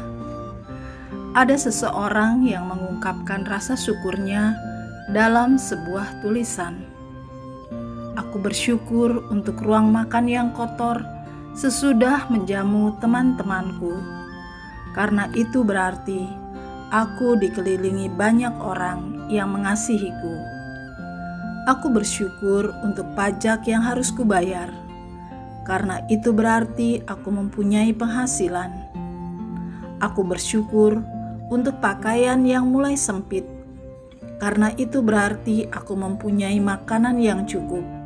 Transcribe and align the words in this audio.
ada 1.37 1.53
seseorang 1.53 2.41
yang 2.41 2.65
mengungkapkan 2.65 3.45
rasa 3.45 3.77
syukurnya 3.77 4.57
dalam 5.13 5.61
sebuah 5.61 6.25
tulisan 6.25 6.96
Aku 8.18 8.41
bersyukur 8.41 9.29
untuk 9.29 9.62
ruang 9.62 9.93
makan 9.93 10.26
yang 10.26 10.49
kotor 10.57 11.05
sesudah 11.54 12.26
menjamu 12.34 12.98
teman-temanku, 12.98 13.93
karena 14.98 15.29
itu 15.37 15.62
berarti 15.62 16.26
aku 16.90 17.38
dikelilingi 17.38 18.10
banyak 18.10 18.57
orang 18.57 19.29
yang 19.29 19.54
mengasihiku. 19.54 20.34
Aku 21.70 21.93
bersyukur 21.93 22.73
untuk 22.82 23.05
pajak 23.13 23.70
yang 23.70 23.85
harus 23.85 24.10
kubayar, 24.10 24.73
karena 25.70 26.01
itu 26.10 26.34
berarti 26.34 27.05
aku 27.05 27.29
mempunyai 27.29 27.93
penghasilan. 27.93 28.73
Aku 30.01 30.26
bersyukur 30.26 31.05
untuk 31.54 31.77
pakaian 31.85 32.41
yang 32.41 32.65
mulai 32.65 32.98
sempit, 32.98 33.45
karena 34.41 34.73
itu 34.73 35.05
berarti 35.05 35.70
aku 35.70 35.93
mempunyai 35.93 36.57
makanan 36.57 37.21
yang 37.21 37.45
cukup. 37.45 37.96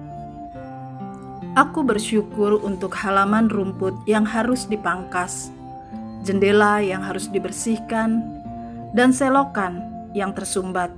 Aku 1.51 1.83
bersyukur 1.83 2.63
untuk 2.63 2.95
halaman 2.95 3.51
rumput 3.51 3.91
yang 4.07 4.23
harus 4.23 4.71
dipangkas, 4.71 5.51
jendela 6.23 6.79
yang 6.79 7.03
harus 7.03 7.27
dibersihkan, 7.27 8.23
dan 8.95 9.11
selokan 9.11 9.83
yang 10.15 10.31
tersumbat. 10.31 10.95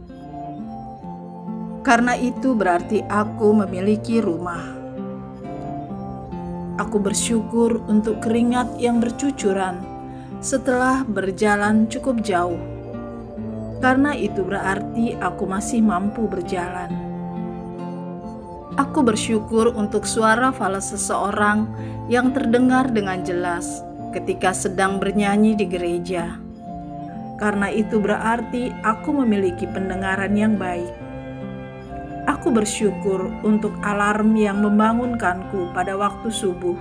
Karena 1.81 2.13
itu 2.13 2.53
berarti 2.53 3.01
aku 3.01 3.65
memiliki 3.65 4.21
rumah. 4.21 4.61
Aku 6.77 7.01
bersyukur 7.01 7.81
untuk 7.89 8.21
keringat 8.21 8.77
yang 8.77 9.01
bercucuran 9.01 9.81
setelah 10.37 11.01
berjalan 11.01 11.89
cukup 11.89 12.21
jauh. 12.21 12.61
Karena 13.81 14.13
itu 14.13 14.45
berarti 14.45 15.17
aku 15.17 15.49
masih 15.49 15.81
mampu 15.81 16.29
berjalan. 16.29 17.02
Aku 18.73 19.05
bersyukur 19.05 19.69
untuk 19.77 20.01
suara 20.09 20.49
falas 20.49 20.89
seseorang 20.89 21.69
yang 22.09 22.33
terdengar 22.33 22.89
dengan 22.89 23.21
jelas 23.21 23.85
ketika 24.17 24.49
sedang 24.49 24.97
bernyanyi 24.97 25.53
di 25.53 25.69
gereja. 25.69 26.41
Karena 27.37 27.69
itu 27.69 28.01
berarti 28.01 28.73
aku 28.81 29.13
memiliki 29.13 29.69
pendengaran 29.69 30.33
yang 30.33 30.57
baik. 30.57 30.89
Aku 32.25 32.49
bersyukur 32.49 33.29
untuk 33.45 33.77
alarm 33.85 34.33
yang 34.33 34.65
membangunkanku 34.65 35.69
pada 35.77 35.93
waktu 35.93 36.33
subuh. 36.33 36.77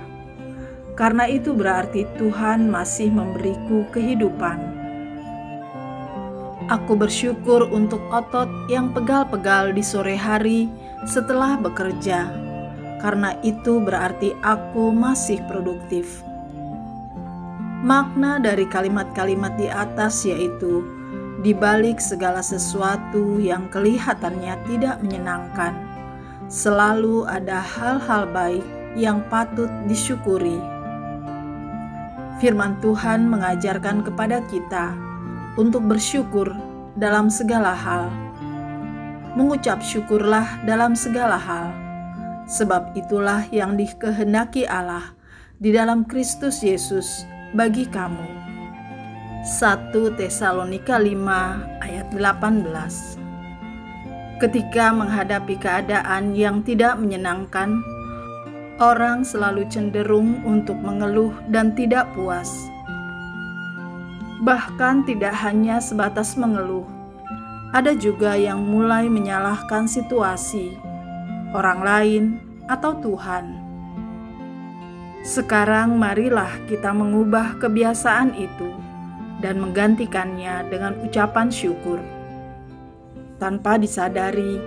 Karena 0.97 1.29
itu 1.29 1.53
berarti 1.53 2.09
Tuhan 2.17 2.73
masih 2.73 3.13
memberiku 3.13 3.85
kehidupan. 3.93 4.81
Aku 6.73 6.97
bersyukur 6.97 7.69
untuk 7.69 8.01
otot 8.09 8.49
yang 8.65 8.89
pegal-pegal 8.97 9.77
di 9.77 9.83
sore 9.85 10.17
hari 10.17 10.71
setelah 11.03 11.59
bekerja, 11.59 12.31
karena 13.03 13.35
itu 13.43 13.83
berarti 13.83 14.31
aku 14.39 14.95
masih 14.95 15.43
produktif. 15.51 16.23
Makna 17.83 18.39
dari 18.39 18.63
kalimat-kalimat 18.63 19.59
di 19.59 19.67
atas 19.67 20.23
yaitu 20.23 20.87
di 21.43 21.51
balik 21.51 21.99
segala 21.99 22.39
sesuatu 22.39 23.35
yang 23.43 23.67
kelihatannya 23.67 24.55
tidak 24.63 25.03
menyenangkan, 25.03 25.75
selalu 26.47 27.27
ada 27.27 27.59
hal-hal 27.59 28.23
baik 28.31 28.63
yang 28.95 29.19
patut 29.27 29.67
disyukuri. 29.91 30.55
Firman 32.39 32.79
Tuhan 32.79 33.27
mengajarkan 33.27 34.07
kepada 34.07 34.39
kita 34.47 34.95
untuk 35.59 35.83
bersyukur 35.83 36.55
dalam 36.95 37.27
segala 37.27 37.75
hal 37.75 38.22
mengucap 39.33 39.81
syukurlah 39.81 40.61
dalam 40.65 40.93
segala 40.93 41.37
hal, 41.37 41.73
sebab 42.45 42.93
itulah 42.93 43.45
yang 43.49 43.73
dikehendaki 43.73 44.69
Allah 44.69 45.17
di 45.57 45.73
dalam 45.73 46.05
Kristus 46.05 46.61
Yesus 46.61 47.25
bagi 47.57 47.89
kamu. 47.89 48.43
1 49.43 49.91
Tesalonika 50.15 50.95
5 50.95 51.83
ayat 51.83 52.07
18 52.15 53.19
Ketika 54.39 54.91
menghadapi 54.95 55.55
keadaan 55.59 56.31
yang 56.35 56.63
tidak 56.63 56.95
menyenangkan, 56.99 57.83
orang 58.81 59.23
selalu 59.23 59.67
cenderung 59.67 60.41
untuk 60.47 60.79
mengeluh 60.79 61.31
dan 61.51 61.75
tidak 61.75 62.07
puas. 62.15 62.49
Bahkan 64.43 65.07
tidak 65.07 65.31
hanya 65.39 65.79
sebatas 65.79 66.35
mengeluh, 66.35 66.83
ada 67.73 67.97
juga 67.97 68.37
yang 68.37 68.61
mulai 68.61 69.09
menyalahkan 69.09 69.89
situasi, 69.89 70.77
orang 71.57 71.81
lain, 71.81 72.23
atau 72.69 72.93
Tuhan. 73.01 73.49
Sekarang, 75.25 75.97
marilah 75.97 76.53
kita 76.69 76.93
mengubah 76.93 77.57
kebiasaan 77.57 78.37
itu 78.37 78.69
dan 79.41 79.57
menggantikannya 79.57 80.69
dengan 80.69 81.01
ucapan 81.01 81.49
syukur. 81.49 81.97
Tanpa 83.41 83.81
disadari, 83.81 84.61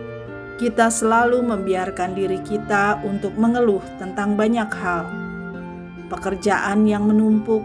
kita 0.59 0.91
selalu 0.91 1.47
membiarkan 1.47 2.11
diri 2.11 2.43
kita 2.43 3.07
untuk 3.07 3.39
mengeluh 3.39 3.87
tentang 4.03 4.35
banyak 4.35 4.67
hal, 4.83 5.07
pekerjaan 6.11 6.83
yang 6.83 7.07
menumpuk, 7.07 7.63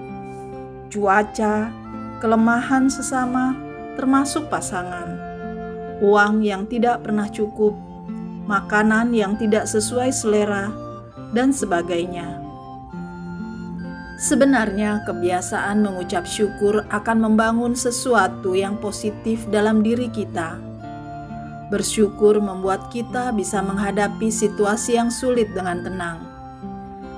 cuaca, 0.93 1.73
kelemahan 2.21 2.93
sesama, 2.93 3.57
termasuk 3.97 4.45
pasangan 4.45 5.20
uang 6.01 6.41
yang 6.41 6.65
tidak 6.65 7.05
pernah 7.05 7.29
cukup, 7.29 7.77
makanan 8.49 9.13
yang 9.13 9.37
tidak 9.37 9.69
sesuai 9.69 10.09
selera, 10.09 10.73
dan 11.31 11.53
sebagainya. 11.53 12.41
Sebenarnya, 14.21 15.01
kebiasaan 15.09 15.81
mengucap 15.81 16.29
syukur 16.29 16.85
akan 16.93 17.17
membangun 17.25 17.73
sesuatu 17.73 18.53
yang 18.53 18.77
positif 18.77 19.49
dalam 19.49 19.81
diri 19.81 20.13
kita. 20.13 20.61
Bersyukur 21.73 22.37
membuat 22.37 22.93
kita 22.93 23.33
bisa 23.33 23.65
menghadapi 23.65 24.29
situasi 24.29 24.99
yang 24.99 25.09
sulit 25.09 25.49
dengan 25.57 25.81
tenang, 25.81 26.17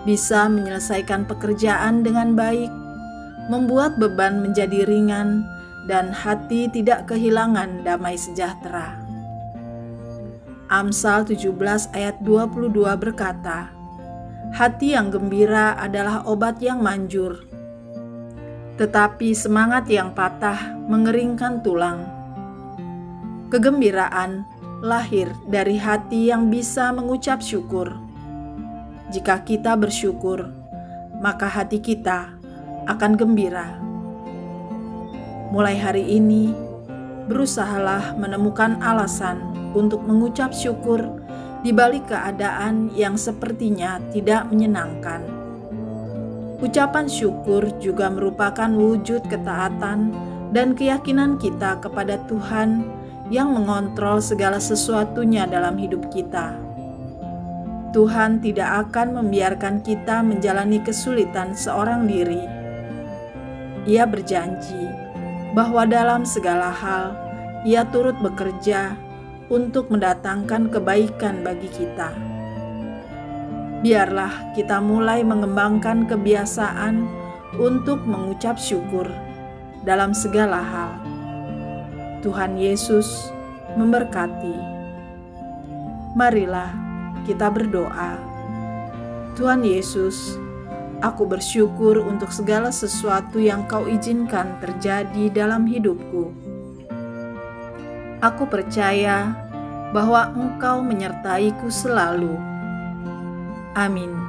bisa 0.08 0.48
menyelesaikan 0.48 1.28
pekerjaan 1.28 2.08
dengan 2.08 2.40
baik, 2.40 2.72
membuat 3.52 4.00
beban 4.00 4.40
menjadi 4.40 4.88
ringan, 4.88 5.44
dan 5.88 6.16
hati 6.16 6.72
tidak 6.72 7.12
kehilangan 7.12 7.84
damai 7.84 8.16
sejahtera. 8.16 9.04
Amsal 10.72 11.28
17 11.28 11.54
ayat 11.94 12.18
22 12.24 12.72
berkata, 12.98 13.70
Hati 14.54 14.94
yang 14.96 15.10
gembira 15.10 15.76
adalah 15.78 16.24
obat 16.30 16.62
yang 16.62 16.80
manjur, 16.82 17.46
tetapi 18.78 19.34
semangat 19.34 19.90
yang 19.90 20.14
patah 20.14 20.78
mengeringkan 20.88 21.62
tulang. 21.66 22.06
Kegembiraan 23.50 24.46
lahir 24.82 25.30
dari 25.46 25.78
hati 25.78 26.34
yang 26.34 26.50
bisa 26.50 26.90
mengucap 26.90 27.42
syukur. 27.42 27.94
Jika 29.14 29.46
kita 29.46 29.78
bersyukur, 29.78 30.50
maka 31.22 31.46
hati 31.46 31.78
kita 31.78 32.34
akan 32.90 33.14
gembira. 33.14 33.83
Mulai 35.54 35.78
hari 35.78 36.02
ini, 36.18 36.50
berusahalah 37.30 38.18
menemukan 38.18 38.82
alasan 38.82 39.38
untuk 39.78 40.02
mengucap 40.02 40.50
syukur 40.50 40.98
di 41.62 41.70
balik 41.70 42.10
keadaan 42.10 42.90
yang 42.98 43.14
sepertinya 43.14 44.02
tidak 44.10 44.50
menyenangkan. 44.50 45.22
Ucapan 46.58 47.06
syukur 47.06 47.70
juga 47.78 48.10
merupakan 48.10 48.66
wujud 48.66 49.30
ketaatan 49.30 50.10
dan 50.58 50.74
keyakinan 50.74 51.38
kita 51.38 51.78
kepada 51.86 52.18
Tuhan 52.26 52.90
yang 53.30 53.54
mengontrol 53.54 54.26
segala 54.26 54.58
sesuatunya 54.58 55.46
dalam 55.46 55.78
hidup 55.78 56.10
kita. 56.10 56.58
Tuhan 57.94 58.42
tidak 58.42 58.90
akan 58.90 59.22
membiarkan 59.22 59.86
kita 59.86 60.26
menjalani 60.26 60.82
kesulitan 60.82 61.54
seorang 61.54 62.10
diri. 62.10 62.42
Ia 63.86 64.10
berjanji 64.10 65.03
bahwa 65.54 65.86
dalam 65.86 66.26
segala 66.26 66.74
hal 66.74 67.14
Ia 67.64 67.88
turut 67.88 68.20
bekerja 68.20 69.00
untuk 69.48 69.88
mendatangkan 69.88 70.68
kebaikan 70.68 71.48
bagi 71.48 71.72
kita. 71.72 72.12
Biarlah 73.80 74.52
kita 74.52 74.84
mulai 74.84 75.24
mengembangkan 75.24 76.04
kebiasaan 76.04 77.08
untuk 77.56 78.04
mengucap 78.04 78.60
syukur 78.60 79.08
dalam 79.88 80.12
segala 80.12 80.60
hal. 80.60 80.92
Tuhan 82.20 82.60
Yesus 82.60 83.32
memberkati. 83.76 84.56
Marilah 86.20 86.72
kita 87.24 87.48
berdoa. 87.48 88.20
Tuhan 89.40 89.64
Yesus, 89.64 90.36
aku 91.04 91.28
bersyukur 91.28 92.00
untuk 92.00 92.32
segala 92.32 92.72
sesuatu 92.72 93.38
yang 93.44 93.68
Kau 93.68 93.84
izinkan 93.86 94.56
terjadi 94.64 95.28
dalam 95.30 95.68
hidupku 95.68 96.32
Aku 98.24 98.48
percaya 98.48 99.36
bahwa 99.92 100.32
Engkau 100.32 100.80
menyertaiku 100.80 101.68
selalu. 101.68 102.40
Amin. 103.76 104.23